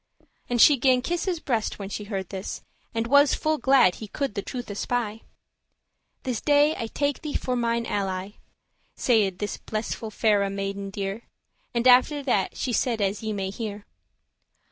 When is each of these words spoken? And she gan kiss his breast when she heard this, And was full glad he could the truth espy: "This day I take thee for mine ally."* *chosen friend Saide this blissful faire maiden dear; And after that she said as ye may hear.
And 0.49 0.59
she 0.59 0.77
gan 0.77 1.03
kiss 1.03 1.25
his 1.25 1.39
breast 1.39 1.77
when 1.77 1.89
she 1.89 2.05
heard 2.05 2.29
this, 2.29 2.63
And 2.91 3.05
was 3.05 3.35
full 3.35 3.59
glad 3.59 3.97
he 4.01 4.07
could 4.07 4.33
the 4.33 4.41
truth 4.41 4.71
espy: 4.71 5.25
"This 6.23 6.41
day 6.41 6.75
I 6.75 6.87
take 6.87 7.21
thee 7.21 7.35
for 7.35 7.55
mine 7.55 7.85
ally."* 7.85 8.29
*chosen 8.29 8.31
friend 8.31 8.41
Saide 8.95 9.37
this 9.37 9.57
blissful 9.57 10.09
faire 10.09 10.49
maiden 10.49 10.89
dear; 10.89 11.25
And 11.75 11.87
after 11.87 12.23
that 12.23 12.57
she 12.57 12.73
said 12.73 12.99
as 12.99 13.21
ye 13.21 13.31
may 13.31 13.51
hear. 13.51 13.85